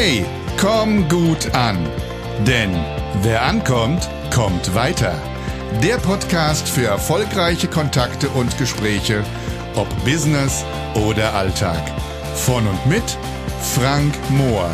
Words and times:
Hey, 0.00 0.24
komm 0.60 1.08
gut 1.08 1.52
an. 1.56 1.76
Denn 2.46 2.70
wer 3.22 3.42
ankommt, 3.42 4.08
kommt 4.32 4.72
weiter. 4.72 5.20
Der 5.82 5.96
Podcast 5.96 6.68
für 6.68 6.84
erfolgreiche 6.84 7.66
Kontakte 7.66 8.28
und 8.28 8.56
Gespräche, 8.58 9.24
ob 9.74 9.88
Business 10.04 10.64
oder 10.94 11.34
Alltag. 11.34 11.82
Von 12.36 12.64
und 12.68 12.86
mit 12.86 13.02
Frank 13.60 14.14
Mohr. 14.30 14.70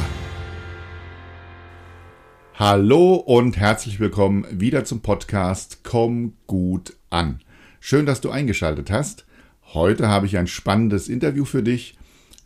Hallo 2.56 3.14
und 3.14 3.56
herzlich 3.56 4.00
willkommen 4.00 4.44
wieder 4.50 4.84
zum 4.84 5.00
Podcast 5.00 5.84
Komm 5.84 6.34
gut 6.46 6.98
an. 7.08 7.40
Schön, 7.80 8.04
dass 8.04 8.20
du 8.20 8.28
eingeschaltet 8.28 8.90
hast. 8.90 9.24
Heute 9.72 10.08
habe 10.08 10.26
ich 10.26 10.36
ein 10.36 10.48
spannendes 10.48 11.08
Interview 11.08 11.46
für 11.46 11.62
dich. 11.62 11.96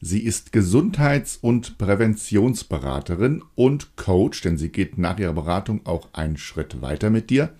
Sie 0.01 0.21
ist 0.21 0.53
Gesundheits- 0.53 1.39
und 1.41 1.77
Präventionsberaterin 1.77 3.43
und 3.57 3.97
Coach, 3.97 4.43
denn 4.43 4.57
sie 4.57 4.71
geht 4.71 4.97
nach 4.97 5.19
ihrer 5.19 5.33
Beratung 5.33 5.81
auch 5.85 6.09
einen 6.13 6.37
Schritt 6.37 6.81
weiter 6.81 7.11
mit 7.11 7.31
dir. 7.31 7.51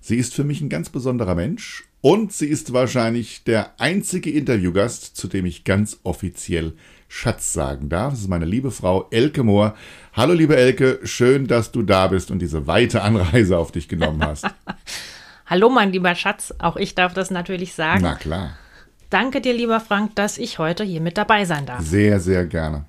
Sie 0.00 0.16
ist 0.16 0.34
für 0.34 0.44
mich 0.44 0.60
ein 0.60 0.68
ganz 0.68 0.90
besonderer 0.90 1.34
Mensch 1.34 1.84
und 2.02 2.34
sie 2.34 2.48
ist 2.48 2.74
wahrscheinlich 2.74 3.44
der 3.44 3.80
einzige 3.80 4.30
Interviewgast, 4.30 5.16
zu 5.16 5.26
dem 5.26 5.46
ich 5.46 5.64
ganz 5.64 6.00
offiziell 6.02 6.74
Schatz 7.08 7.54
sagen 7.54 7.88
darf. 7.88 8.12
Das 8.12 8.20
ist 8.20 8.28
meine 8.28 8.44
liebe 8.44 8.70
Frau 8.70 9.08
Elke 9.10 9.42
Mohr. 9.42 9.74
Hallo 10.12 10.34
liebe 10.34 10.56
Elke, 10.56 11.00
schön, 11.04 11.46
dass 11.46 11.72
du 11.72 11.82
da 11.82 12.08
bist 12.08 12.30
und 12.30 12.40
diese 12.40 12.66
weite 12.66 13.00
Anreise 13.00 13.56
auf 13.56 13.72
dich 13.72 13.88
genommen 13.88 14.22
hast. 14.22 14.44
Hallo 15.46 15.70
mein 15.70 15.92
lieber 15.92 16.14
Schatz, 16.14 16.52
auch 16.58 16.76
ich 16.76 16.94
darf 16.94 17.14
das 17.14 17.30
natürlich 17.30 17.72
sagen. 17.72 18.02
Na 18.02 18.16
klar. 18.16 18.58
Danke 19.10 19.40
dir, 19.40 19.54
lieber 19.54 19.80
Frank, 19.80 20.14
dass 20.14 20.38
ich 20.38 20.58
heute 20.58 20.84
hier 20.84 21.00
mit 21.00 21.16
dabei 21.18 21.44
sein 21.44 21.66
darf. 21.66 21.84
Sehr, 21.84 22.20
sehr 22.20 22.46
gerne. 22.46 22.86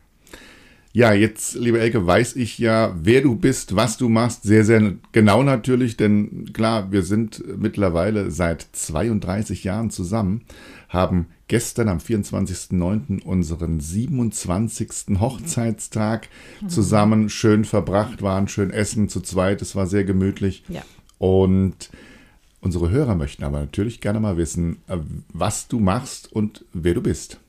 Ja, 0.96 1.12
jetzt, 1.12 1.56
liebe 1.56 1.78
Elke, 1.78 2.08
weiß 2.08 2.38
ich 2.38 2.58
ja, 2.58 2.96
wer 2.98 3.22
du 3.22 3.36
bist, 3.36 3.76
was 3.76 3.98
du 3.98 4.08
machst, 4.08 4.44
sehr, 4.44 4.64
sehr 4.64 4.94
genau 5.12 5.44
natürlich, 5.44 5.98
denn 5.98 6.54
klar, 6.54 6.90
wir 6.90 7.02
sind 7.02 7.44
mittlerweile 7.58 8.32
seit 8.32 8.66
32 8.72 9.66
Jahren 9.66 9.90
zusammen, 9.90 10.46
haben 10.88 11.28
gestern 11.50 11.90
am 11.90 11.98
24.09. 11.98 13.24
unseren 13.24 13.82
27. 13.82 15.20
Hochzeitstag 15.20 16.30
zusammen 16.66 17.28
schön 17.28 17.66
verbracht, 17.66 18.22
waren 18.22 18.48
schön 18.48 18.72
essen 18.72 19.10
zu 19.10 19.20
zweit, 19.20 19.62
es 19.62 19.76
war 19.76 19.88
sehr 19.88 20.06
gemütlich. 20.06 20.64
Ja. 20.70 20.84
Und 21.18 21.90
Unsere 22.62 22.90
Hörer 22.90 23.16
möchten 23.16 23.44
aber 23.44 23.60
natürlich 23.60 24.02
gerne 24.02 24.20
mal 24.20 24.38
wissen, 24.38 24.82
äh, 24.88 24.98
was 25.34 25.68
du 25.68 25.80
machst 25.80 26.32
und 26.32 26.66
wer 26.74 26.94
du 26.94 27.02
bist. 27.02 27.40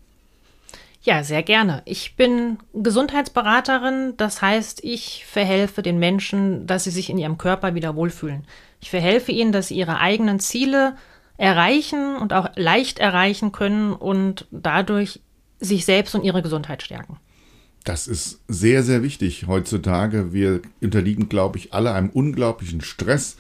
Ja, 1.03 1.23
sehr 1.23 1.45
gerne. 1.45 1.83
Ich 1.85 2.17
bin 2.17 2.59
Gesundheitsberaterin, 2.75 4.15
das 4.17 4.43
heißt, 4.43 4.83
ich 4.83 5.25
verhelfe 5.25 5.83
den 5.83 6.01
Menschen, 6.01 6.67
dass 6.67 6.83
sie 6.83 6.91
sich 6.91 7.11
in 7.11 7.19
ihrem 7.19 7.39
Körper 7.39 7.77
wieder 7.77 7.95
wohlfühlen. 7.95 8.45
Ich 8.81 8.91
verhelfe 8.91 9.31
ihnen, 9.31 9.53
dass 9.53 9.69
sie 9.69 9.77
ihre 9.77 10.01
eigenen 10.01 10.41
Ziele 10.41 10.97
erreichen 11.37 12.17
und 12.17 12.33
auch 12.33 12.51
leicht 12.57 12.99
erreichen 12.99 13.53
können 13.53 13.93
und 13.93 14.49
dadurch 14.51 15.21
sich 15.61 15.85
selbst 15.85 16.15
und 16.15 16.25
ihre 16.25 16.43
Gesundheit 16.43 16.83
stärken. 16.83 17.19
Das 17.85 18.09
ist 18.09 18.41
sehr, 18.49 18.83
sehr 18.83 19.05
wichtig 19.05 19.47
heutzutage. 19.47 20.33
Wir 20.33 20.61
unterliegen, 20.81 21.29
glaube 21.29 21.59
ich, 21.59 21.73
alle 21.73 21.93
einem 21.93 22.11
unglaublichen 22.11 22.81
Stress. 22.81 23.37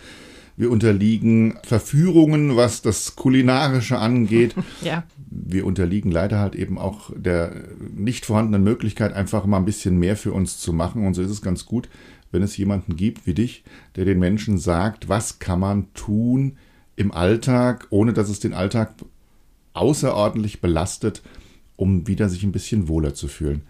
Wir 0.56 0.70
unterliegen 0.70 1.58
Verführungen, 1.64 2.56
was 2.56 2.82
das 2.82 3.16
Kulinarische 3.16 3.98
angeht. 3.98 4.54
Ja. 4.82 5.04
Wir 5.28 5.66
unterliegen 5.66 6.10
leider 6.10 6.38
halt 6.38 6.54
eben 6.54 6.78
auch 6.78 7.10
der 7.14 7.52
nicht 7.94 8.24
vorhandenen 8.24 8.62
Möglichkeit, 8.62 9.12
einfach 9.12 9.44
mal 9.44 9.58
ein 9.58 9.64
bisschen 9.64 9.98
mehr 9.98 10.16
für 10.16 10.32
uns 10.32 10.58
zu 10.58 10.72
machen. 10.72 11.06
Und 11.06 11.14
so 11.14 11.22
ist 11.22 11.30
es 11.30 11.42
ganz 11.42 11.66
gut, 11.66 11.88
wenn 12.30 12.42
es 12.42 12.56
jemanden 12.56 12.96
gibt 12.96 13.26
wie 13.26 13.34
dich, 13.34 13.64
der 13.96 14.04
den 14.04 14.18
Menschen 14.18 14.58
sagt, 14.58 15.08
was 15.08 15.38
kann 15.38 15.60
man 15.60 15.92
tun 15.94 16.56
im 16.94 17.12
Alltag, 17.12 17.86
ohne 17.90 18.12
dass 18.12 18.28
es 18.28 18.40
den 18.40 18.54
Alltag 18.54 18.94
außerordentlich 19.74 20.60
belastet, 20.60 21.22
um 21.76 22.06
wieder 22.06 22.28
sich 22.28 22.42
ein 22.42 22.52
bisschen 22.52 22.88
wohler 22.88 23.14
zu 23.14 23.28
fühlen. 23.28 23.62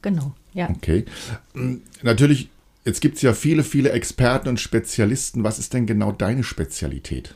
Genau, 0.00 0.34
ja. 0.54 0.70
Okay. 0.70 1.04
Natürlich 2.02 2.48
Jetzt 2.88 3.02
gibt 3.02 3.16
es 3.16 3.22
ja 3.22 3.34
viele, 3.34 3.64
viele 3.64 3.90
Experten 3.92 4.48
und 4.48 4.58
Spezialisten. 4.58 5.44
Was 5.44 5.58
ist 5.58 5.74
denn 5.74 5.84
genau 5.84 6.10
deine 6.10 6.42
Spezialität? 6.42 7.34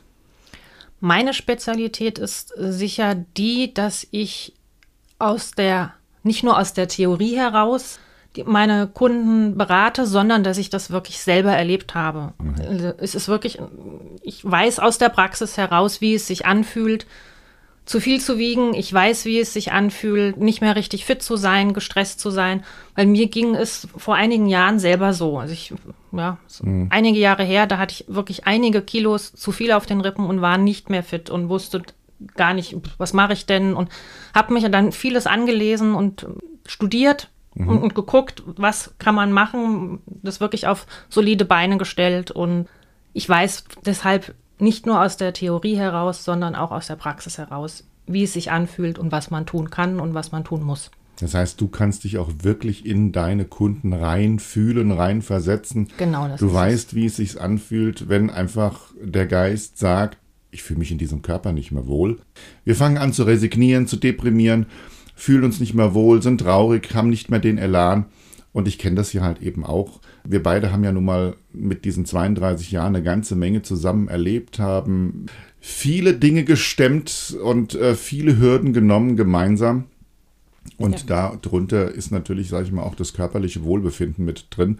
Meine 0.99 1.35
Spezialität 1.35 2.17
ist 2.17 2.51
sicher 2.57 3.13
die, 3.37 3.71
dass 3.71 4.07
ich 4.09 4.55
aus 5.19 5.51
der, 5.51 5.93
nicht 6.23 6.43
nur 6.43 6.57
aus 6.57 6.73
der 6.73 6.87
Theorie 6.87 7.37
heraus 7.37 7.99
meine 8.47 8.87
Kunden 8.87 9.55
berate, 9.55 10.07
sondern 10.07 10.43
dass 10.43 10.57
ich 10.57 10.71
das 10.71 10.89
wirklich 10.89 11.19
selber 11.19 11.51
erlebt 11.51 11.93
habe. 11.93 12.33
Mhm. 12.41 12.95
Es 12.97 13.13
ist 13.13 13.27
wirklich, 13.27 13.59
ich 14.23 14.43
weiß 14.43 14.79
aus 14.79 14.97
der 14.97 15.09
Praxis 15.09 15.55
heraus, 15.57 16.01
wie 16.01 16.15
es 16.15 16.25
sich 16.25 16.47
anfühlt, 16.47 17.05
zu 17.85 17.99
viel 17.99 18.21
zu 18.21 18.37
wiegen. 18.37 18.73
Ich 18.73 18.93
weiß, 18.93 19.25
wie 19.25 19.39
es 19.39 19.53
sich 19.53 19.71
anfühlt, 19.71 20.37
nicht 20.37 20.61
mehr 20.61 20.75
richtig 20.75 21.05
fit 21.05 21.21
zu 21.21 21.35
sein, 21.35 21.73
gestresst 21.73 22.19
zu 22.19 22.29
sein. 22.29 22.63
Weil 22.95 23.07
mir 23.07 23.27
ging 23.27 23.55
es 23.55 23.87
vor 23.97 24.15
einigen 24.15 24.47
Jahren 24.47 24.79
selber 24.79 25.13
so. 25.13 25.37
Also 25.37 25.53
ich, 25.53 25.73
ja, 26.11 26.37
so 26.47 26.65
mhm. 26.65 26.87
einige 26.91 27.19
Jahre 27.19 27.43
her, 27.43 27.67
da 27.67 27.77
hatte 27.77 27.93
ich 27.93 28.05
wirklich 28.07 28.45
einige 28.47 28.81
Kilos 28.81 29.33
zu 29.33 29.51
viel 29.51 29.71
auf 29.71 29.85
den 29.85 30.01
Rippen 30.01 30.25
und 30.25 30.41
war 30.41 30.57
nicht 30.57 30.89
mehr 30.89 31.03
fit 31.03 31.29
und 31.29 31.49
wusste 31.49 31.83
gar 32.35 32.53
nicht, 32.53 32.75
was 32.97 33.11
mache 33.11 33.33
ich 33.33 33.45
denn? 33.45 33.73
Und 33.73 33.89
habe 34.33 34.53
mich 34.53 34.63
dann 34.69 34.93
vieles 34.93 35.27
angelesen 35.27 35.93
und 35.93 36.25
studiert 36.65 37.29
mhm. 37.53 37.67
und, 37.67 37.77
und 37.79 37.95
geguckt, 37.95 38.43
was 38.45 38.93
kann 38.97 39.15
man 39.15 39.33
machen. 39.33 40.01
Das 40.05 40.39
wirklich 40.39 40.67
auf 40.67 40.85
solide 41.09 41.43
Beine 41.43 41.77
gestellt 41.77 42.31
und 42.31 42.67
ich 43.11 43.27
weiß 43.27 43.65
deshalb 43.85 44.33
nicht 44.59 44.85
nur 44.85 45.01
aus 45.01 45.17
der 45.17 45.33
Theorie 45.33 45.75
heraus, 45.75 46.23
sondern 46.23 46.55
auch 46.55 46.71
aus 46.71 46.87
der 46.87 46.95
Praxis 46.95 47.37
heraus, 47.37 47.85
wie 48.05 48.23
es 48.23 48.33
sich 48.33 48.51
anfühlt 48.51 48.99
und 48.99 49.11
was 49.11 49.31
man 49.31 49.45
tun 49.45 49.69
kann 49.69 49.99
und 49.99 50.13
was 50.13 50.31
man 50.31 50.43
tun 50.43 50.63
muss. 50.63 50.91
Das 51.19 51.35
heißt, 51.35 51.61
du 51.61 51.67
kannst 51.67 52.03
dich 52.03 52.17
auch 52.17 52.31
wirklich 52.41 52.85
in 52.85 53.11
deine 53.11 53.45
Kunden 53.45 53.93
reinfühlen, 53.93 54.91
reinversetzen. 54.91 55.89
Genau 55.97 56.27
das. 56.27 56.39
Du 56.39 56.51
weißt, 56.51 56.89
es. 56.89 56.95
wie 56.95 57.05
es 57.05 57.15
sich 57.17 57.39
anfühlt, 57.39 58.09
wenn 58.09 58.29
einfach 58.29 58.91
der 59.01 59.27
Geist 59.27 59.77
sagt, 59.77 60.17
ich 60.51 60.63
fühle 60.63 60.79
mich 60.79 60.91
in 60.91 60.97
diesem 60.97 61.21
Körper 61.21 61.51
nicht 61.51 61.71
mehr 61.71 61.87
wohl. 61.87 62.19
Wir 62.63 62.75
fangen 62.75 62.97
an 62.97 63.13
zu 63.13 63.23
resignieren, 63.23 63.87
zu 63.87 63.97
deprimieren, 63.97 64.67
fühlen 65.15 65.43
uns 65.43 65.59
nicht 65.59 65.73
mehr 65.73 65.93
wohl, 65.93 66.21
sind 66.21 66.41
traurig, 66.41 66.93
haben 66.93 67.09
nicht 67.09 67.29
mehr 67.29 67.39
den 67.39 67.57
Elan. 67.57 68.05
Und 68.51 68.67
ich 68.67 68.77
kenne 68.77 68.95
das 68.95 69.09
hier 69.09 69.23
halt 69.23 69.41
eben 69.41 69.65
auch. 69.65 69.99
Wir 70.25 70.41
beide 70.41 70.71
haben 70.71 70.83
ja 70.83 70.91
nun 70.91 71.05
mal 71.05 71.35
mit 71.51 71.85
diesen 71.85 72.05
32 72.05 72.71
Jahren 72.71 72.95
eine 72.95 73.03
ganze 73.03 73.35
Menge 73.35 73.61
zusammen 73.61 74.07
erlebt, 74.07 74.59
haben 74.59 75.25
viele 75.59 76.13
Dinge 76.13 76.43
gestemmt 76.43 77.37
und 77.43 77.75
äh, 77.75 77.95
viele 77.95 78.37
Hürden 78.39 78.73
genommen 78.73 79.17
gemeinsam. 79.17 79.85
Und 80.77 81.09
ja. 81.09 81.35
darunter 81.41 81.91
ist 81.91 82.11
natürlich, 82.11 82.49
sage 82.49 82.65
ich 82.65 82.71
mal, 82.71 82.83
auch 82.83 82.95
das 82.95 83.13
körperliche 83.13 83.63
Wohlbefinden 83.63 84.23
mit 84.25 84.47
drin. 84.49 84.79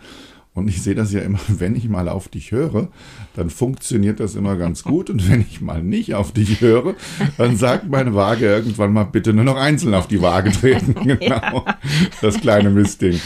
Und 0.55 0.67
ich 0.67 0.83
sehe 0.83 0.93
das 0.93 1.11
ja 1.11 1.21
immer, 1.21 1.39
wenn 1.47 1.75
ich 1.75 1.89
mal 1.89 2.07
auf 2.07 2.27
dich 2.27 2.51
höre, 2.51 2.89
dann 3.35 3.49
funktioniert 3.49 4.19
das 4.19 4.35
immer 4.35 4.55
ganz 4.55 4.83
gut. 4.83 5.09
Und 5.09 5.29
wenn 5.29 5.41
ich 5.41 5.61
mal 5.61 5.81
nicht 5.81 6.13
auf 6.13 6.31
dich 6.31 6.61
höre, 6.61 6.95
dann 7.37 7.57
sagt 7.57 7.89
meine 7.89 8.13
Waage 8.13 8.45
irgendwann 8.45 8.93
mal 8.93 9.05
bitte 9.05 9.33
nur 9.33 9.45
noch 9.45 9.57
einzeln 9.57 9.93
auf 9.93 10.07
die 10.07 10.21
Waage 10.21 10.51
treten. 10.51 10.93
Genau. 11.03 11.65
Ja. 11.65 11.77
Das 12.21 12.39
kleine 12.39 12.69
Mistding. 12.69 13.19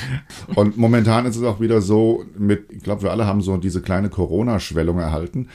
Und 0.56 0.78
momentan 0.78 1.26
ist 1.26 1.36
es 1.36 1.44
auch 1.44 1.60
wieder 1.60 1.82
so 1.82 2.26
mit, 2.38 2.72
ich 2.72 2.84
glaube, 2.84 3.04
wir 3.04 3.12
alle 3.12 3.26
haben 3.26 3.42
so 3.42 3.56
diese 3.58 3.82
kleine 3.82 4.10
Corona-Schwellung 4.10 5.00
erhalten. 5.00 5.48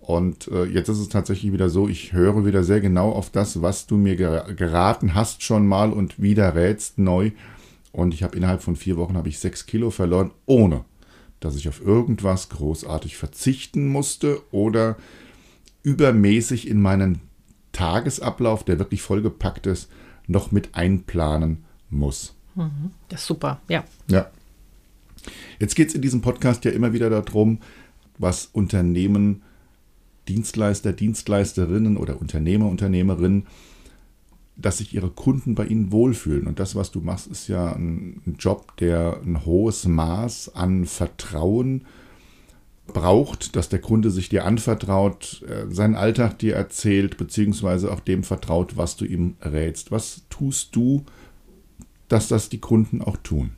Und 0.00 0.48
äh, 0.48 0.64
jetzt 0.64 0.88
ist 0.88 0.98
es 0.98 1.08
tatsächlich 1.08 1.52
wieder 1.52 1.68
so, 1.68 1.88
ich 1.88 2.12
höre 2.12 2.44
wieder 2.46 2.64
sehr 2.64 2.80
genau 2.80 3.10
auf 3.10 3.30
das, 3.30 3.62
was 3.62 3.86
du 3.86 3.96
mir 3.96 4.16
geraten 4.16 5.14
hast 5.14 5.42
schon 5.42 5.66
mal 5.66 5.92
und 5.92 6.20
wieder 6.20 6.54
rätst 6.54 6.98
neu. 6.98 7.30
Und 7.92 8.12
ich 8.12 8.22
habe 8.22 8.36
innerhalb 8.36 8.62
von 8.62 8.76
vier 8.76 8.96
Wochen 8.96 9.16
habe 9.16 9.28
ich 9.28 9.38
sechs 9.38 9.66
Kilo 9.66 9.90
verloren, 9.90 10.30
ohne 10.46 10.84
dass 11.40 11.56
ich 11.56 11.68
auf 11.68 11.80
irgendwas 11.80 12.48
großartig 12.48 13.16
verzichten 13.16 13.88
musste 13.88 14.42
oder 14.50 14.96
übermäßig 15.82 16.68
in 16.68 16.80
meinen 16.80 17.20
Tagesablauf, 17.72 18.64
der 18.64 18.78
wirklich 18.78 19.02
vollgepackt 19.02 19.66
ist, 19.66 19.88
noch 20.26 20.50
mit 20.50 20.74
einplanen 20.74 21.64
muss. 21.90 22.34
Mhm. 22.54 22.90
Das 23.08 23.20
ist 23.20 23.26
super, 23.26 23.60
ja. 23.68 23.84
Ja. 24.10 24.30
Jetzt 25.58 25.74
geht 25.74 25.88
es 25.88 25.94
in 25.94 26.02
diesem 26.02 26.20
Podcast 26.20 26.64
ja 26.64 26.70
immer 26.70 26.92
wieder 26.92 27.10
darum, 27.10 27.60
was 28.18 28.46
Unternehmen, 28.52 29.42
Dienstleister, 30.28 30.92
Dienstleisterinnen 30.92 31.96
oder 31.96 32.20
Unternehmer, 32.20 32.66
Unternehmerinnen 32.66 33.46
dass 34.58 34.78
sich 34.78 34.92
ihre 34.92 35.10
Kunden 35.10 35.54
bei 35.54 35.66
ihnen 35.66 35.92
wohlfühlen. 35.92 36.46
Und 36.46 36.58
das, 36.58 36.74
was 36.74 36.90
du 36.90 37.00
machst, 37.00 37.28
ist 37.28 37.48
ja 37.48 37.72
ein, 37.72 38.36
Job, 38.38 38.76
der 38.78 39.20
ein 39.24 39.44
hohes 39.46 39.86
Maß 39.86 40.54
an 40.54 40.84
Vertrauen 40.84 41.86
braucht, 42.88 43.54
dass 43.54 43.68
der 43.68 43.80
Kunde 43.80 44.10
sich 44.10 44.28
dir 44.28 44.44
anvertraut, 44.44 45.42
äh, 45.48 45.72
seinen 45.72 45.94
Alltag 45.94 46.38
dir 46.38 46.56
erzählt, 46.56 47.18
beziehungsweise 47.18 47.92
auch 47.92 48.00
dem 48.00 48.24
vertraut, 48.24 48.76
was 48.76 48.96
du 48.96 49.04
ihm 49.04 49.36
rätst. 49.42 49.92
Was 49.92 50.22
tust 50.28 50.74
du, 50.74 51.04
dass 52.08 52.28
das 52.28 52.48
die 52.48 52.58
Kunden 52.58 53.00
auch 53.00 53.16
tun? 53.18 53.52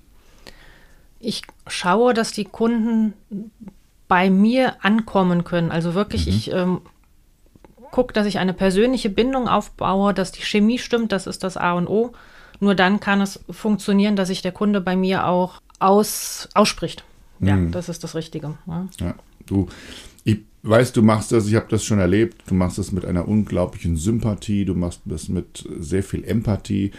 Ich 1.19 1.43
schaue, 1.67 2.12
dass 2.12 2.32
die 2.32 2.44
Kunden 2.44 3.14
bei 4.08 4.29
mir 4.29 4.85
ankommen 4.85 5.44
können. 5.44 5.70
Also 5.70 5.94
wirklich, 5.94 6.26
mhm. 6.26 6.32
ich 6.32 6.50
ähm, 6.53 6.81
gucke, 7.90 8.12
dass 8.12 8.26
ich 8.26 8.38
eine 8.38 8.54
persönliche 8.54 9.10
Bindung 9.10 9.48
aufbaue, 9.48 10.14
dass 10.14 10.32
die 10.32 10.42
Chemie 10.42 10.78
stimmt, 10.78 11.12
das 11.12 11.26
ist 11.26 11.44
das 11.44 11.56
A 11.56 11.72
und 11.72 11.88
O. 11.88 12.12
Nur 12.60 12.75
dann 12.75 13.00
kann 13.00 13.20
es 13.20 13.40
funktionieren, 13.50 14.16
dass 14.16 14.28
sich 14.28 14.42
der 14.42 14.52
Kunde 14.52 14.81
bei 14.81 14.94
mir 14.94 15.26
auch 15.26 15.60
aus, 15.78 16.48
ausspricht. 16.54 17.04
Ja, 17.40 17.56
mhm. 17.56 17.72
das 17.72 17.88
ist 17.88 18.04
das 18.04 18.14
Richtige. 18.14 18.58
Ja, 18.66 18.87
ja 19.00 19.14
du, 19.46 19.69
ich 20.25 20.40
weiß, 20.62 20.92
du 20.92 21.02
machst 21.02 21.32
das, 21.32 21.46
ich 21.48 21.54
habe 21.54 21.66
das 21.70 21.84
schon 21.84 21.98
erlebt, 21.98 22.42
du 22.46 22.54
machst 22.54 22.78
das 22.78 22.92
mit 22.92 23.04
einer 23.04 23.26
unglaublichen 23.26 23.96
Sympathie, 23.96 24.64
du 24.66 24.75
machst 24.75 25.00
das 25.06 25.28
mit 25.28 25.66
sehr 25.78 26.02
viel 26.02 26.25
Empathie. 26.25 26.93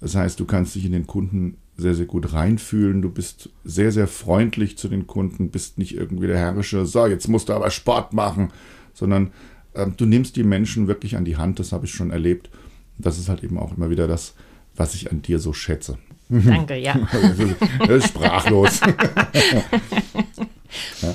Das 0.00 0.14
heißt, 0.14 0.38
du 0.38 0.44
kannst 0.44 0.74
dich 0.74 0.84
in 0.84 0.92
den 0.92 1.06
Kunden 1.06 1.56
sehr, 1.76 1.94
sehr 1.94 2.06
gut 2.06 2.32
reinfühlen. 2.32 3.02
Du 3.02 3.08
bist 3.08 3.50
sehr, 3.64 3.92
sehr 3.92 4.08
freundlich 4.08 4.76
zu 4.76 4.88
den 4.88 5.06
Kunden, 5.06 5.50
bist 5.50 5.78
nicht 5.78 5.96
irgendwie 5.96 6.26
der 6.26 6.38
herrische, 6.38 6.84
so, 6.84 7.06
jetzt 7.06 7.28
musst 7.28 7.48
du 7.48 7.54
aber 7.54 7.70
Sport 7.70 8.12
machen, 8.12 8.50
sondern 8.92 9.30
äh, 9.78 9.86
du 9.96 10.06
nimmst 10.06 10.36
die 10.36 10.44
Menschen 10.44 10.88
wirklich 10.88 11.16
an 11.16 11.24
die 11.24 11.36
Hand, 11.36 11.58
das 11.58 11.72
habe 11.72 11.86
ich 11.86 11.92
schon 11.92 12.10
erlebt. 12.10 12.50
Das 12.98 13.18
ist 13.18 13.28
halt 13.28 13.44
eben 13.44 13.58
auch 13.58 13.76
immer 13.76 13.90
wieder 13.90 14.08
das, 14.08 14.34
was 14.76 14.94
ich 14.94 15.10
an 15.10 15.22
dir 15.22 15.38
so 15.38 15.52
schätze. 15.52 15.98
Danke, 16.28 16.76
ja. 16.76 17.08
das 17.86 18.04
ist 18.04 18.08
sprachlos. 18.08 18.80
ja. 21.02 21.14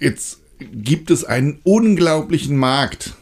Jetzt 0.00 0.40
gibt 0.72 1.10
es 1.10 1.24
einen 1.24 1.60
unglaublichen 1.62 2.56
Markt, 2.56 3.14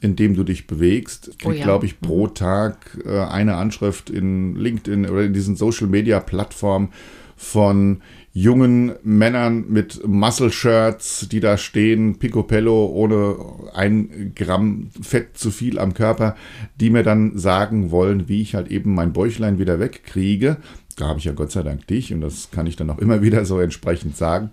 in 0.00 0.16
dem 0.16 0.34
du 0.34 0.44
dich 0.44 0.66
bewegst. 0.66 1.32
Gibt, 1.32 1.46
oh 1.46 1.52
ja. 1.52 1.64
glaube 1.64 1.86
ich, 1.86 2.00
pro. 2.00 2.28
Tag 2.28 2.98
äh, 3.04 3.18
eine 3.18 3.56
Anschrift 3.56 4.10
in 4.10 4.56
LinkedIn 4.56 5.08
oder 5.08 5.24
in 5.24 5.34
diesen 5.34 5.56
Social-Media-Plattformen 5.56 6.90
von 7.40 8.02
jungen 8.34 8.92
Männern 9.02 9.64
mit 9.70 10.06
Muscle-Shirts, 10.06 11.28
die 11.30 11.40
da 11.40 11.56
stehen, 11.56 12.18
Picopello 12.18 12.86
ohne 12.86 13.34
ein 13.72 14.32
Gramm 14.36 14.90
Fett 15.00 15.38
zu 15.38 15.50
viel 15.50 15.78
am 15.78 15.94
Körper, 15.94 16.36
die 16.78 16.90
mir 16.90 17.02
dann 17.02 17.38
sagen 17.38 17.90
wollen, 17.90 18.28
wie 18.28 18.42
ich 18.42 18.54
halt 18.54 18.68
eben 18.68 18.94
mein 18.94 19.14
Bäuchlein 19.14 19.58
wieder 19.58 19.80
wegkriege. 19.80 20.58
Da 20.96 21.08
habe 21.08 21.18
ich 21.18 21.24
ja 21.24 21.32
Gott 21.32 21.50
sei 21.50 21.62
Dank 21.62 21.86
dich 21.86 22.12
und 22.12 22.20
das 22.20 22.50
kann 22.50 22.66
ich 22.66 22.76
dann 22.76 22.90
auch 22.90 22.98
immer 22.98 23.22
wieder 23.22 23.46
so 23.46 23.58
entsprechend 23.58 24.18
sagen. 24.18 24.50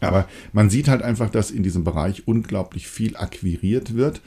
Aber 0.00 0.26
man 0.52 0.70
sieht 0.70 0.88
halt 0.88 1.02
einfach, 1.02 1.28
dass 1.28 1.50
in 1.50 1.62
diesem 1.62 1.84
Bereich 1.84 2.26
unglaublich 2.26 2.88
viel 2.88 3.16
akquiriert 3.16 3.94
wird. 3.94 4.22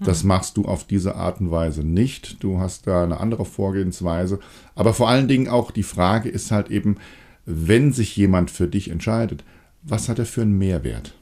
Das 0.00 0.22
machst 0.22 0.56
du 0.56 0.64
auf 0.64 0.84
diese 0.84 1.16
Art 1.16 1.40
und 1.40 1.50
Weise 1.50 1.82
nicht. 1.82 2.42
Du 2.42 2.60
hast 2.60 2.86
da 2.86 3.02
eine 3.02 3.20
andere 3.20 3.44
Vorgehensweise. 3.44 4.38
Aber 4.74 4.94
vor 4.94 5.08
allen 5.08 5.28
Dingen 5.28 5.48
auch 5.48 5.70
die 5.70 5.82
Frage 5.82 6.28
ist 6.28 6.50
halt 6.50 6.70
eben, 6.70 6.98
wenn 7.46 7.92
sich 7.92 8.16
jemand 8.16 8.50
für 8.50 8.68
dich 8.68 8.90
entscheidet, 8.90 9.44
was 9.82 10.08
hat 10.08 10.18
er 10.18 10.26
für 10.26 10.42
einen 10.42 10.58
Mehrwert? 10.58 11.14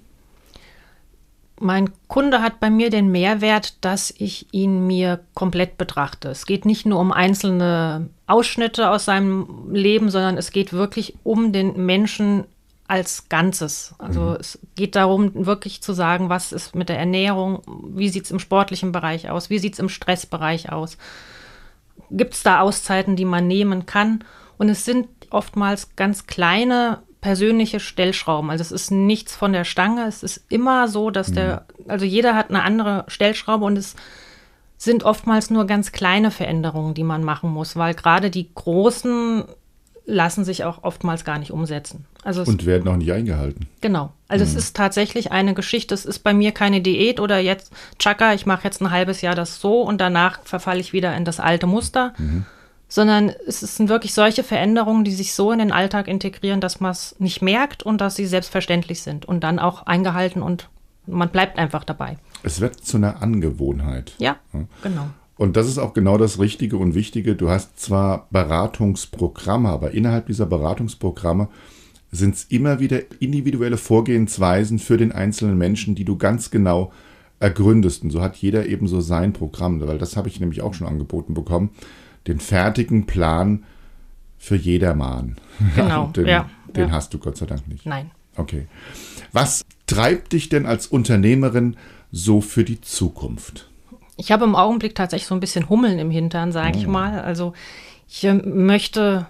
Mein 1.59 1.91
Kunde 2.07 2.43
hat 2.43 2.61
bei 2.61 2.69
mir 2.69 2.91
den 2.91 3.11
Mehrwert, 3.11 3.83
dass 3.83 4.13
ich 4.19 4.47
ihn 4.53 4.87
mir 4.87 5.21
komplett 5.33 5.79
betrachte. 5.79 6.29
Es 6.29 6.45
geht 6.45 6.67
nicht 6.67 6.85
nur 6.85 7.01
um 7.01 7.13
einzelne 7.13 8.11
Ausschnitte 8.27 8.91
aus 8.91 9.07
seinem 9.07 9.71
Leben, 9.73 10.11
sondern 10.11 10.37
es 10.37 10.51
geht 10.51 10.75
wirklich 10.75 11.15
um 11.23 11.53
den 11.53 11.87
Menschen 11.87 12.45
als 12.89 13.29
Ganzes. 13.29 13.95
Also 13.99 14.21
mhm. 14.21 14.37
es 14.41 14.59
geht 14.75 14.97
darum, 14.97 15.47
wirklich 15.47 15.83
zu 15.83 15.93
sagen, 15.93 16.29
was 16.29 16.53
ist 16.53 16.75
mit 16.75 16.89
der 16.89 16.99
Ernährung, 16.99 17.63
wie 17.95 18.09
sieht 18.09 18.25
es 18.25 18.31
im 18.31 18.39
sportlichen 18.39 18.93
Bereich 18.93 19.31
aus, 19.31 19.51
wie 19.51 19.59
sieht 19.59 19.75
es 19.75 19.79
im 19.79 19.89
Stressbereich 19.89 20.73
aus. 20.73 20.99
Gibt 22.11 22.35
es 22.35 22.43
da 22.43 22.61
Auszeiten, 22.61 23.17
die 23.17 23.25
man 23.25 23.47
nehmen 23.47 23.87
kann? 23.87 24.25
Und 24.59 24.69
es 24.69 24.85
sind 24.85 25.09
oftmals 25.31 25.97
ganz 25.97 26.27
kleine 26.27 27.03
persönliche 27.21 27.81
Stellschrauben. 27.81 28.51
Also 28.51 28.63
es 28.63 28.71
ist 28.71 28.91
nichts 28.91 29.35
von 29.35 29.53
der 29.53 29.65
Stange. 29.65 30.07
Es 30.07 30.23
ist 30.23 30.45
immer 30.49 30.87
so, 30.87 31.11
dass 31.11 31.33
der, 31.33 31.67
mhm. 31.79 31.91
also 31.91 32.05
jeder 32.05 32.35
hat 32.35 32.51
eine 32.51 32.63
andere 32.63 33.05
Stellschraube 33.09 33.65
und 33.65 33.77
es 33.77 33.97
sind 34.77 35.05
oftmals 35.05 35.51
nur 35.51 35.67
ganz 35.67 35.91
kleine 35.91 36.31
Veränderungen, 36.31 36.95
die 36.95 37.03
man 37.03 37.25
machen 37.25 37.51
muss, 37.51 37.77
weil 37.77 37.95
gerade 37.95 38.31
die 38.31 38.53
großen 38.55 39.45
lassen 40.07 40.45
sich 40.45 40.65
auch 40.65 40.85
oftmals 40.85 41.25
gar 41.25 41.39
nicht 41.39 41.51
umsetzen. 41.51 42.07
Also 42.23 42.43
und 42.43 42.65
werden 42.65 42.89
auch 42.89 42.97
nicht 42.97 43.13
eingehalten. 43.13 43.67
Genau. 43.81 44.13
Also 44.29 44.45
mhm. 44.45 44.51
es 44.51 44.57
ist 44.57 44.77
tatsächlich 44.77 45.33
eine 45.33 45.53
Geschichte. 45.53 45.95
Es 45.95 46.07
ist 46.07 46.21
bei 46.21 46.33
mir 46.33 46.53
keine 46.53 46.81
Diät 46.81 47.21
oder 47.21 47.39
jetzt, 47.39 47.73
Chaka, 47.99 48.33
ich 48.33 48.47
mache 48.47 48.65
jetzt 48.65 48.81
ein 48.81 48.91
halbes 48.91 49.21
Jahr 49.21 49.35
das 49.35 49.61
so 49.61 49.83
und 49.83 50.01
danach 50.01 50.41
verfalle 50.45 50.81
ich 50.81 50.93
wieder 50.93 51.17
in 51.17 51.25
das 51.25 51.41
alte 51.41 51.67
Muster. 51.67 52.15
Mhm 52.19 52.47
sondern 52.89 53.33
es 53.47 53.61
sind 53.61 53.89
wirklich 53.89 54.15
solche 54.15 54.45
Veränderungen, 54.45 55.05
die 55.05 55.13
sich 55.13 55.35
so 55.35 55.51
in 55.51 55.59
den 55.59 55.73
Alltag 55.73 56.09
integrieren, 56.09 56.61
dass 56.61 56.81
man 56.81 56.93
es 56.93 57.17
nicht 57.19 57.43
merkt 57.43 57.83
und 57.83 58.01
dass 58.01 58.15
sie 58.15 58.27
selbstverständlich 58.27 59.03
sind 59.03 59.27
und 59.27 59.43
dann 59.43 59.59
auch 59.59 59.87
eingehalten 59.87 60.43
und 60.43 60.69
man 61.07 61.31
bleibt 61.31 61.59
einfach 61.59 61.85
dabei. 61.85 62.17
Es 62.43 62.61
wird 62.61 62.85
zu 62.85 62.97
einer 62.97 63.23
Angewohnheit. 63.23 64.13
Ja, 64.19 64.37
ja. 64.53 64.65
genau. 64.83 65.09
Und 65.37 65.57
das 65.57 65.69
ist 65.69 65.79
auch 65.79 65.93
genau 65.93 66.17
das 66.17 66.39
Richtige 66.39 66.79
und 66.79 66.95
Wichtige. 66.95 67.37
Du 67.37 67.51
hast 67.51 67.79
zwar 67.79 68.27
Beratungsprogramme, 68.31 69.69
aber 69.69 69.91
innerhalb 69.91 70.27
dieser 70.27 70.47
Beratungsprogramme 70.47 71.49
sind 72.11 72.35
es 72.35 72.45
immer 72.45 72.81
wieder 72.81 73.01
individuelle 73.21 73.77
Vorgehensweisen 73.77 74.79
für 74.79 74.97
den 74.97 75.13
einzelnen 75.13 75.59
Menschen, 75.59 75.95
die 75.95 76.05
du 76.05 76.17
ganz 76.17 76.51
genau 76.51 76.93
ergründest. 77.39 78.03
Und 78.03 78.11
so 78.11 78.23
hat 78.23 78.37
jeder 78.37 78.67
eben 78.67 78.87
so 78.87 79.01
sein 79.01 79.35
Programm, 79.35 79.81
weil 79.87 79.99
das 79.99 80.17
habe 80.17 80.29
ich 80.29 80.41
nämlich 80.41 80.63
auch 80.63 80.73
schon 80.73 80.87
angeboten 80.87 81.35
bekommen 81.35 81.71
den 82.27 82.41
fertigen 82.41 83.07
Plan 83.07 83.65
für 84.39 84.57
jedermann. 84.57 85.37
Genau, 85.75 86.09
den, 86.09 86.27
ja, 86.27 86.51
den 86.75 86.89
ja. 86.89 86.91
hast 86.91 87.15
du 87.15 87.19
Gott 87.19 87.37
sei 87.37 87.47
Dank 87.47 87.67
nicht. 87.67 87.87
Nein. 87.87 88.11
Okay. 88.37 88.67
Was 89.33 89.65
treibt 89.87 90.35
dich 90.35 90.51
denn 90.51 90.67
als 90.67 90.87
Unternehmerin 90.87 91.77
so 92.13 92.43
für 92.43 92.63
die 92.63 92.81
Zukunft? 92.81 93.71
Ich 94.17 94.33
habe 94.33 94.45
im 94.45 94.57
Augenblick 94.57 94.95
tatsächlich 94.95 95.29
so 95.29 95.35
ein 95.35 95.41
bisschen 95.41 95.69
Hummeln 95.69 95.99
im 95.99 96.11
Hintern, 96.11 96.53
sage 96.53 96.73
oh. 96.77 96.81
ich 96.81 96.87
mal. 96.87 97.21
Also 97.21 97.53
ich 98.09 98.25
äh, 98.25 98.35
möchte 98.35 99.27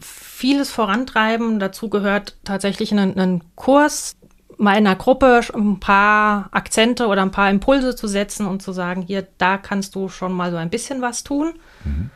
vieles 0.00 0.70
vorantreiben. 0.70 1.58
Dazu 1.58 1.88
gehört 1.88 2.36
tatsächlich 2.44 2.92
ein, 2.92 3.18
ein 3.18 3.42
Kurs, 3.54 4.16
mal 4.58 4.72
in 4.72 4.86
einer 4.86 4.96
Gruppe 4.96 5.40
ein 5.54 5.80
paar 5.80 6.48
Akzente 6.50 7.06
oder 7.06 7.22
ein 7.22 7.30
paar 7.30 7.50
Impulse 7.50 7.94
zu 7.94 8.08
setzen 8.08 8.46
und 8.46 8.62
zu 8.62 8.72
sagen, 8.72 9.02
hier, 9.02 9.26
da 9.38 9.58
kannst 9.58 9.94
du 9.94 10.08
schon 10.08 10.32
mal 10.32 10.50
so 10.50 10.56
ein 10.56 10.70
bisschen 10.70 11.02
was 11.02 11.24
tun. 11.24 11.54
Mhm 11.84 12.10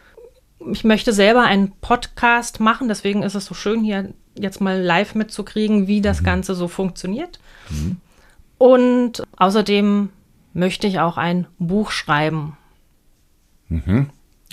ich 0.72 0.84
möchte 0.84 1.12
selber 1.12 1.42
einen 1.42 1.72
Podcast 1.80 2.60
machen, 2.60 2.88
deswegen 2.88 3.22
ist 3.22 3.34
es 3.34 3.46
so 3.46 3.54
schön, 3.54 3.82
hier 3.82 4.12
jetzt 4.38 4.60
mal 4.60 4.80
live 4.80 5.14
mitzukriegen, 5.14 5.86
wie 5.86 6.00
das 6.00 6.20
mhm. 6.20 6.24
Ganze 6.24 6.54
so 6.54 6.68
funktioniert. 6.68 7.40
Mhm. 7.70 7.96
Und 8.58 9.22
außerdem 9.36 10.10
möchte 10.52 10.86
ich 10.86 11.00
auch 11.00 11.16
ein 11.16 11.46
Buch 11.58 11.90
schreiben. 11.90 12.56
Mhm. 13.68 14.06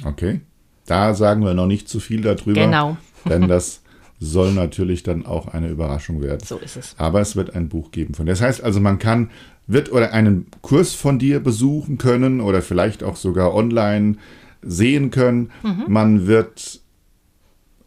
Okay. 0.06 0.42
Da 0.86 1.14
sagen 1.14 1.44
wir 1.44 1.54
noch 1.54 1.68
nicht 1.68 1.90
zu 1.90 2.00
viel 2.00 2.22
darüber. 2.22 2.54
Genau. 2.54 2.98
Denn 3.26 3.48
das 3.48 3.82
soll 4.20 4.54
natürlich 4.54 5.04
dann 5.04 5.26
auch 5.26 5.48
eine 5.48 5.70
Überraschung 5.70 6.22
werden. 6.22 6.46
So 6.46 6.58
ist 6.58 6.78
es. 6.78 6.96
Aber 6.98 7.22
es 7.22 7.36
wird 7.36 7.56
ein 7.56 7.70
Buch 7.70 7.92
geben 7.92 8.14
von. 8.14 8.26
Das 8.26 8.42
heißt 8.42 8.64
also, 8.64 8.80
man 8.80 9.00
kann, 9.00 9.30
wird 9.68 9.92
oder 9.92 10.14
einen 10.14 10.48
Kurs 10.62 10.94
von 10.94 11.20
dir 11.20 11.40
besuchen 11.40 11.98
können 11.98 12.42
oder 12.42 12.62
vielleicht 12.62 13.04
auch 13.04 13.16
sogar 13.16 13.54
online 13.54 14.16
sehen 14.62 15.12
können. 15.12 15.52
Mhm. 15.62 15.86
Man 15.88 16.28
wird 16.28 16.82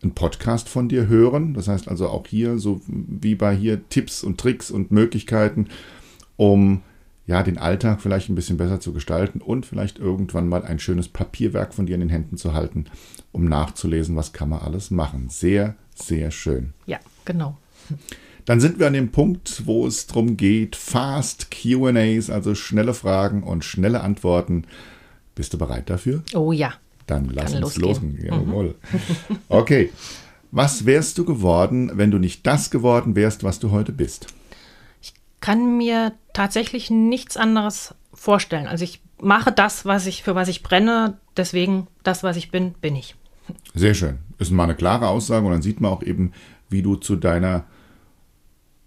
einen 0.03 0.15
Podcast 0.15 0.69
von 0.69 0.89
dir 0.89 1.09
hören. 1.09 1.55
Das 1.55 1.69
heißt 1.69 1.89
also 1.89 2.09
auch 2.09 2.27
hier, 2.27 2.59
so 2.59 2.81
wie 2.87 3.35
bei 3.35 3.55
hier, 3.55 3.89
Tipps 3.89 4.23
und 4.23 4.39
Tricks 4.39 4.71
und 4.71 4.91
Möglichkeiten, 4.91 5.69
um 6.37 6.83
ja, 7.31 7.45
den 7.45 7.59
Alltag 7.59 8.03
vielleicht 8.03 8.29
ein 8.29 8.35
bisschen 8.35 8.57
besser 8.57 8.81
zu 8.81 8.93
gestalten 8.93 9.41
und 9.41 9.65
vielleicht 9.65 10.01
irgendwann 10.01 10.49
mal 10.49 10.65
ein 10.65 10.81
schönes 10.81 11.07
Papierwerk 11.07 11.73
von 11.73 11.87
dir 11.87 11.95
in 11.95 12.01
den 12.01 12.09
Händen 12.09 12.37
zu 12.37 12.55
halten, 12.55 12.87
um 13.31 13.45
nachzulesen, 13.45 14.17
was 14.17 14.33
kann 14.33 14.49
man 14.49 14.63
alles 14.63 14.91
machen. 14.91 15.29
Sehr, 15.29 15.77
sehr 15.95 16.33
schön. 16.33 16.73
Ja, 16.87 16.99
genau. 17.25 17.57
Dann 18.47 18.59
sind 18.59 18.81
wir 18.81 18.89
an 18.89 18.95
dem 18.95 19.13
Punkt, 19.13 19.63
wo 19.65 19.87
es 19.87 20.09
darum 20.09 20.37
geht, 20.37 20.75
Fast 20.75 21.53
QAs, 21.53 22.31
also 22.31 22.57
schnelle 22.57 22.95
Fragen 22.95 23.45
und 23.45 23.65
schnelle 23.65 24.01
Antworten 24.01 24.65
bist 25.37 25.55
du 25.55 25.59
bereit 25.59 25.89
dafür? 25.89 26.25
Oh 26.35 26.51
ja. 26.51 26.73
Dann 27.07 27.31
lass 27.33 27.53
Kann 27.53 27.63
uns 27.63 27.77
losgehen. 27.77 28.17
Mhm. 28.17 28.25
Jawohl. 28.25 28.75
Okay. 29.49 29.91
Was 30.51 30.85
wärst 30.85 31.17
du 31.17 31.25
geworden, 31.25 31.93
wenn 31.95 32.11
du 32.11 32.19
nicht 32.19 32.45
das 32.45 32.73
geworden 32.73 33.15
wärst, 33.15 33.45
was 33.45 33.61
du 33.61 33.71
heute 33.71 33.93
bist? 33.93 34.27
Kann 35.41 35.77
mir 35.77 36.13
tatsächlich 36.33 36.91
nichts 36.91 37.37
anderes 37.37 37.95
vorstellen. 38.13 38.67
Also 38.67 38.85
ich 38.85 39.01
mache 39.21 39.53
das, 39.53 39.85
was 39.85 40.07
ich, 40.07 40.23
für 40.23 40.35
was 40.35 40.49
ich 40.49 40.63
brenne, 40.63 41.19
deswegen 41.37 41.87
das, 42.03 42.23
was 42.23 42.37
ich 42.37 42.51
bin, 42.51 42.73
bin 42.75 42.97
ich. 42.97 43.15
Sehr 43.75 43.95
schön. 43.95 44.19
Ist 44.39 44.51
mal 44.51 44.65
eine 44.65 44.75
klare 44.75 45.09
Aussage 45.09 45.47
und 45.47 45.53
dann 45.53 45.63
sieht 45.63 45.81
man 45.81 45.91
auch 45.91 46.03
eben, 46.03 46.33
wie 46.69 46.83
du 46.83 46.97
zu 46.97 47.17
deiner, 47.17 47.65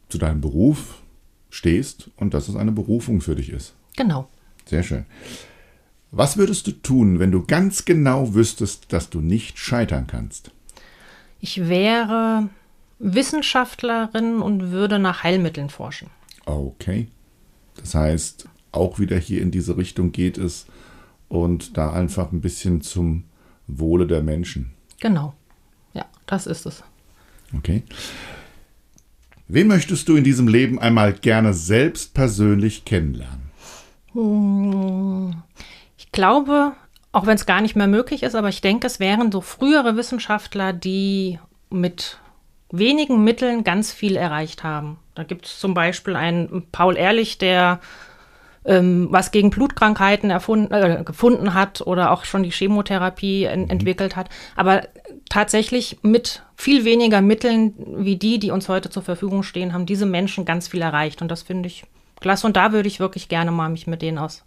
zu 0.10 0.17
deinem 0.17 0.41
Beruf 0.41 1.01
stehst 1.50 2.10
und 2.17 2.33
dass 2.33 2.48
es 2.48 2.55
eine 2.55 2.72
Berufung 2.72 3.22
für 3.22 3.36
dich 3.36 3.50
ist. 3.50 3.75
Genau. 3.95 4.27
Sehr 4.65 4.83
schön. 4.83 5.05
Was 6.12 6.38
würdest 6.38 6.67
du 6.67 6.72
tun, 6.72 7.19
wenn 7.19 7.31
du 7.31 7.43
ganz 7.43 7.86
genau 7.86 8.33
wüsstest, 8.33 8.93
dass 8.93 9.10
du 9.10 9.19
nicht 9.19 9.57
scheitern 9.57 10.07
kannst? 10.07 10.51
Ich 11.39 11.67
wäre 11.67 12.50
Wissenschaftlerin 13.00 14.41
und 14.41 14.72
würde 14.72 15.00
nach 15.00 15.24
Heilmitteln 15.24 15.69
forschen. 15.69 16.10
Okay. 16.45 17.07
Das 17.75 17.95
heißt, 17.95 18.47
auch 18.71 19.00
wieder 19.00 19.17
hier 19.17 19.41
in 19.41 19.51
diese 19.51 19.77
Richtung 19.77 20.12
geht 20.12 20.38
es 20.38 20.65
und 21.29 21.77
da 21.77 21.91
einfach 21.91 22.31
ein 22.31 22.41
bisschen 22.41 22.81
zum 22.81 23.23
Wohle 23.67 24.07
der 24.07 24.21
Menschen. 24.21 24.71
Genau. 25.00 25.33
Ja, 25.93 26.05
das 26.25 26.47
ist 26.47 26.65
es. 26.65 26.83
Okay. 27.55 27.83
Wen 29.47 29.67
möchtest 29.67 30.07
du 30.09 30.15
in 30.15 30.23
diesem 30.23 30.47
Leben 30.47 30.79
einmal 30.79 31.13
gerne 31.13 31.53
selbst 31.53 32.13
persönlich 32.13 32.85
kennenlernen? 32.85 33.51
Ich 35.97 36.12
glaube, 36.12 36.73
auch 37.12 37.25
wenn 37.25 37.35
es 37.35 37.45
gar 37.45 37.62
nicht 37.62 37.75
mehr 37.75 37.88
möglich 37.88 38.23
ist, 38.23 38.35
aber 38.35 38.50
ich 38.50 38.62
denke, 38.62 38.88
es 38.88 39.00
wären 39.00 39.31
so 39.31 39.41
frühere 39.41 39.95
Wissenschaftler, 39.95 40.73
die 40.73 41.39
mit 41.69 42.19
wenigen 42.74 43.24
Mitteln 43.24 43.63
ganz 43.63 43.94
viel 43.94 44.15
erreicht 44.15 44.63
haben. 44.63 44.98
Da 45.15 45.24
gibt 45.24 45.46
es 45.46 45.60
zum 45.60 45.74
Beispiel 45.74 46.15
einen 46.15 46.63
Paul 46.72 46.98
Ehrlich, 46.98 47.38
der 47.38 47.80
ähm, 48.65 49.08
was 49.12 49.32
gegen 49.32 49.51
Blutkrankheiten 49.51 50.32
erfunden, 50.32 50.74
äh, 50.74 51.03
gefunden 51.06 51.53
hat 51.53 51.82
oder 51.82 52.12
auch 52.12 52.25
schon 52.25 52.44
die 52.44 52.51
Chemotherapie 52.51 53.44
en 53.44 53.70
entwickelt 53.70 54.15
hat. 54.15 54.30
Aber 54.56 54.88
tatsächlich 55.30 56.00
mit 56.01 56.44
viel 56.56 56.84
weniger 56.84 57.22
Mitteln 57.22 57.74
wie 57.77 58.15
die, 58.15 58.39
die 58.39 58.51
uns 58.51 58.70
heute 58.70 58.89
zur 58.89 59.03
Verfügung 59.03 59.44
stehen, 59.44 59.74
haben 59.74 59.86
diese 59.86 60.08
Menschen 60.08 60.44
ganz 60.44 60.68
viel 60.68 60.82
erreicht. 60.82 61.22
Und 61.22 61.30
das 61.30 61.44
finde 61.44 61.68
ich 61.68 61.86
klasse. 62.22 62.48
Und 62.48 62.58
da 62.58 62.72
würde 62.72 62.88
ich 62.88 63.00
wirklich 63.00 63.30
gerne 63.30 63.51
mal 63.51 63.70
mich 63.70 63.86
mit 63.86 64.01
denen 64.01 64.18
aus, 64.18 64.44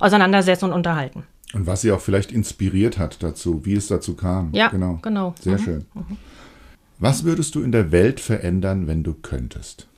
auseinandersetzen 0.00 0.64
und 0.66 0.72
unterhalten. 0.72 1.24
Und 1.52 1.66
was 1.66 1.82
sie 1.82 1.92
auch 1.92 2.00
vielleicht 2.00 2.32
inspiriert 2.32 2.98
hat 2.98 3.22
dazu, 3.22 3.64
wie 3.64 3.74
es 3.74 3.88
dazu 3.88 4.14
kam. 4.14 4.50
Ja, 4.52 4.68
genau. 4.68 4.98
genau. 5.02 5.34
Sehr 5.40 5.58
mhm. 5.58 5.62
schön. 5.62 5.86
Mhm. 5.94 6.16
Was 7.00 7.24
würdest 7.24 7.54
du 7.54 7.62
in 7.62 7.72
der 7.72 7.92
Welt 7.92 8.20
verändern, 8.20 8.86
wenn 8.86 9.02
du 9.02 9.14
könntest? 9.14 9.88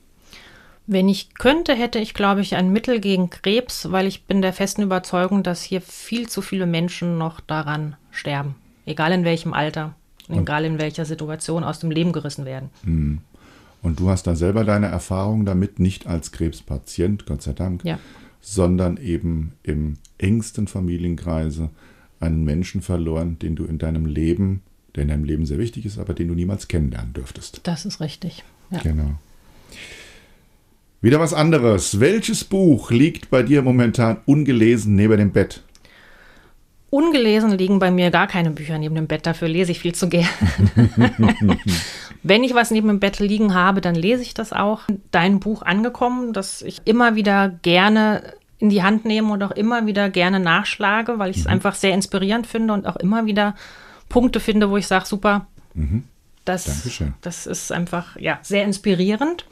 Wenn 0.87 1.09
ich 1.09 1.33
könnte, 1.35 1.75
hätte 1.75 1.99
ich, 1.99 2.13
glaube 2.13 2.41
ich, 2.41 2.55
ein 2.55 2.71
Mittel 2.71 3.01
gegen 3.01 3.29
Krebs, 3.29 3.91
weil 3.91 4.07
ich 4.07 4.23
bin 4.23 4.41
der 4.41 4.53
festen 4.53 4.83
Überzeugung, 4.83 5.43
dass 5.43 5.63
hier 5.63 5.81
viel 5.81 6.29
zu 6.29 6.41
viele 6.41 6.65
Menschen 6.65 7.17
noch 7.17 7.41
daran 7.41 7.97
sterben. 8.09 8.55
Egal 8.85 9.11
in 9.11 9.25
welchem 9.25 9.53
Alter, 9.53 9.95
und 10.29 10.39
egal 10.39 10.63
in 10.63 10.79
welcher 10.79 11.03
Situation 11.03 11.65
aus 11.65 11.79
dem 11.79 11.91
Leben 11.91 12.13
gerissen 12.13 12.45
werden. 12.45 12.69
Hm. 12.83 13.19
Und 13.81 13.99
du 13.99 14.09
hast 14.09 14.25
da 14.25 14.35
selber 14.35 14.63
deine 14.63 14.87
Erfahrung 14.87 15.43
damit, 15.45 15.79
nicht 15.79 16.07
als 16.07 16.31
Krebspatient, 16.31 17.25
Gott 17.25 17.41
sei 17.41 17.51
Dank, 17.51 17.83
ja. 17.83 17.99
sondern 18.39 18.95
eben 18.95 19.53
im 19.61 19.95
engsten 20.17 20.67
Familienkreise 20.67 21.69
einen 22.21 22.45
Menschen 22.45 22.81
verloren, 22.81 23.37
den 23.39 23.57
du 23.57 23.65
in 23.65 23.77
deinem 23.77 24.05
Leben, 24.05 24.61
der 24.95 25.03
in 25.03 25.09
deinem 25.09 25.23
Leben 25.23 25.45
sehr 25.45 25.57
wichtig 25.57 25.85
ist, 25.85 25.97
aber 25.97 26.13
den 26.13 26.27
du 26.27 26.35
niemals 26.35 26.67
kennenlernen 26.67 27.13
dürftest. 27.13 27.61
Das 27.63 27.85
ist 27.85 27.99
richtig. 27.99 28.43
Ja. 28.71 28.79
Genau. 28.79 29.11
Wieder 31.01 31.19
was 31.19 31.33
anderes. 31.33 31.99
Welches 31.99 32.43
Buch 32.43 32.89
liegt 32.89 33.29
bei 33.29 33.43
dir 33.43 33.61
momentan 33.61 34.17
ungelesen 34.25 34.95
neben 34.95 35.17
dem 35.17 35.31
Bett? 35.31 35.61
Ungelesen 36.89 37.51
liegen 37.57 37.79
bei 37.79 37.89
mir 37.89 38.11
gar 38.11 38.27
keine 38.27 38.51
Bücher 38.51 38.77
neben 38.77 38.93
dem 38.93 39.07
Bett, 39.07 39.25
dafür 39.25 39.47
lese 39.47 39.71
ich 39.71 39.79
viel 39.79 39.95
zu 39.95 40.07
gern. 40.07 40.29
Wenn 42.23 42.43
ich 42.43 42.53
was 42.53 42.69
neben 42.69 42.87
dem 42.87 42.99
Bett 42.99 43.19
liegen 43.19 43.55
habe, 43.55 43.81
dann 43.81 43.95
lese 43.95 44.21
ich 44.21 44.35
das 44.35 44.53
auch. 44.53 44.81
Dein 45.09 45.39
Buch 45.39 45.63
angekommen, 45.63 46.33
das 46.33 46.61
ich 46.61 46.81
immer 46.85 47.15
wieder 47.15 47.49
gerne 47.63 48.35
in 48.59 48.69
die 48.69 48.83
Hand 48.83 49.03
nehme 49.03 49.33
und 49.33 49.43
auch 49.43 49.51
immer 49.51 49.87
wieder 49.87 50.09
gerne 50.09 50.39
nachschlage, 50.39 51.19
weil 51.19 51.31
ich 51.31 51.37
es 51.37 51.45
mhm. 51.45 51.51
einfach 51.51 51.75
sehr 51.75 51.93
inspirierend 51.93 52.47
finde 52.47 52.73
und 52.73 52.85
auch 52.85 52.95
immer 52.95 53.25
wieder 53.25 53.55
Punkte 54.13 54.39
finde, 54.39 54.69
wo 54.69 54.77
ich 54.77 54.85
sage, 54.85 55.07
super, 55.07 55.47
mhm. 55.73 56.03
das, 56.45 56.87
das 57.21 57.47
ist 57.47 57.71
einfach 57.71 58.15
ja, 58.15 58.37
sehr 58.43 58.63
inspirierend. 58.63 59.47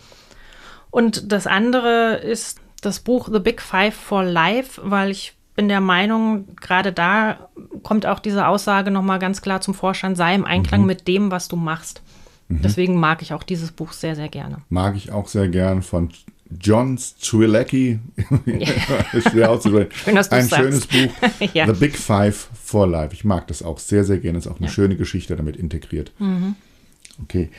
Und 0.92 1.32
das 1.32 1.48
andere 1.48 2.18
ist 2.18 2.60
das 2.82 3.00
Buch 3.00 3.28
The 3.32 3.40
Big 3.40 3.60
Five 3.60 3.96
for 3.96 4.24
Life, 4.24 4.80
weil 4.84 5.10
ich 5.10 5.34
bin 5.56 5.68
der 5.68 5.82
Meinung, 5.82 6.56
gerade 6.58 6.94
da 6.94 7.50
kommt 7.82 8.06
auch 8.06 8.20
diese 8.20 8.46
Aussage 8.46 8.92
nochmal 8.92 9.18
ganz 9.18 9.42
klar 9.42 9.62
zum 9.62 9.74
Vorschein, 9.74 10.16
sei 10.16 10.36
im 10.36 10.46
Einklang 10.46 10.82
mhm. 10.82 10.88
mit 10.88 11.08
dem, 11.08 11.32
was 11.32 11.48
du 11.48 11.56
machst. 11.56 12.04
Mhm. 12.48 12.62
Deswegen 12.62 13.00
mag 13.00 13.24
ich 13.24 13.34
auch 13.34 13.44
dieses 13.44 13.72
Buch 13.72 13.94
sehr, 13.94 14.16
sehr 14.16 14.30
gerne. 14.30 14.58
Mag 14.70 14.96
ich 14.96 15.12
auch 15.12 15.28
sehr 15.28 15.48
gern 15.48 15.82
von 15.82 16.12
John 16.60 16.98
Strilecki. 16.98 18.00
Schwer. 19.30 19.60
Schön, 19.62 20.18
Ein 20.18 20.50
schönes 20.50 20.88
Buch. 20.88 21.12
ja. 21.54 21.66
The 21.66 21.80
Big 21.80 21.98
Five 21.98 22.50
for 22.54 22.88
Life. 22.88 23.14
Ich 23.14 23.24
mag 23.24 23.48
das 23.48 23.64
auch 23.64 23.80
sehr, 23.80 24.04
sehr 24.04 24.18
gerne. 24.18 24.38
Ist 24.38 24.48
auch 24.48 24.58
eine 24.58 24.68
ja. 24.68 24.72
schöne 24.72 24.96
Geschichte 24.96 25.36
damit 25.36 25.56
integriert. 25.56 26.12
Mhm. 26.20 26.56
Okay. 27.24 27.50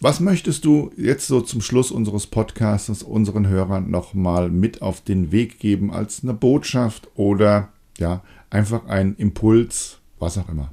Was 0.00 0.18
möchtest 0.18 0.64
du 0.64 0.90
jetzt 0.96 1.26
so 1.26 1.42
zum 1.42 1.60
Schluss 1.60 1.90
unseres 1.90 2.26
Podcasts 2.26 3.02
unseren 3.02 3.48
Hörern 3.48 3.90
nochmal 3.90 4.48
mit 4.48 4.80
auf 4.80 5.02
den 5.02 5.30
Weg 5.30 5.58
geben 5.58 5.92
als 5.92 6.22
eine 6.22 6.32
Botschaft 6.32 7.08
oder 7.16 7.68
ja, 7.98 8.22
einfach 8.48 8.86
ein 8.86 9.14
Impuls, 9.16 9.98
was 10.18 10.38
auch 10.38 10.48
immer? 10.48 10.72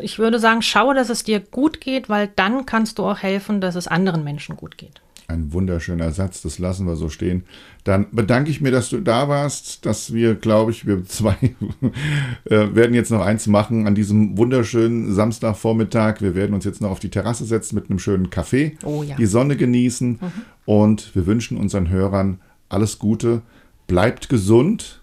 Ich 0.00 0.18
würde 0.18 0.38
sagen, 0.38 0.62
schaue, 0.62 0.94
dass 0.94 1.10
es 1.10 1.24
dir 1.24 1.40
gut 1.40 1.80
geht, 1.80 2.08
weil 2.08 2.28
dann 2.34 2.66
kannst 2.66 2.98
du 2.98 3.04
auch 3.04 3.18
helfen, 3.18 3.60
dass 3.60 3.74
es 3.74 3.88
anderen 3.88 4.22
Menschen 4.24 4.56
gut 4.56 4.78
geht. 4.78 5.02
Ein 5.28 5.52
wunderschöner 5.52 6.12
Satz, 6.12 6.42
das 6.42 6.60
lassen 6.60 6.86
wir 6.86 6.94
so 6.94 7.08
stehen. 7.08 7.44
Dann 7.82 8.06
bedanke 8.12 8.50
ich 8.50 8.60
mir, 8.60 8.70
dass 8.70 8.90
du 8.90 9.00
da 9.00 9.28
warst, 9.28 9.84
dass 9.84 10.12
wir, 10.12 10.36
glaube 10.36 10.70
ich, 10.70 10.86
wir 10.86 11.04
zwei 11.04 11.34
äh, 12.44 12.74
werden 12.74 12.94
jetzt 12.94 13.10
noch 13.10 13.22
eins 13.22 13.48
machen 13.48 13.88
an 13.88 13.96
diesem 13.96 14.38
wunderschönen 14.38 15.12
Samstagvormittag. 15.12 16.20
Wir 16.20 16.36
werden 16.36 16.54
uns 16.54 16.64
jetzt 16.64 16.80
noch 16.80 16.90
auf 16.90 17.00
die 17.00 17.10
Terrasse 17.10 17.44
setzen 17.44 17.74
mit 17.74 17.90
einem 17.90 17.98
schönen 17.98 18.30
Kaffee, 18.30 18.76
oh, 18.84 19.02
ja. 19.02 19.16
die 19.16 19.26
Sonne 19.26 19.56
genießen 19.56 20.10
mhm. 20.20 20.32
und 20.64 21.14
wir 21.16 21.26
wünschen 21.26 21.58
unseren 21.58 21.88
Hörern 21.88 22.40
alles 22.68 22.98
Gute. 23.00 23.42
Bleibt 23.88 24.28
gesund, 24.28 25.02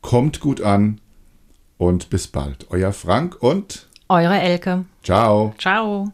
kommt 0.00 0.40
gut 0.40 0.62
an 0.62 1.00
und 1.76 2.10
bis 2.10 2.28
bald. 2.28 2.66
Euer 2.70 2.92
Frank 2.92 3.36
und 3.40 3.88
eure 4.08 4.40
Elke. 4.40 4.84
Ciao. 5.02 5.54
Ciao. 5.58 6.12